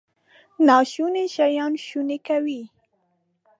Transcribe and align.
ناشوني 0.67 1.25
شیان 1.35 1.73
شوني 1.85 2.17
کوي. 2.27 2.61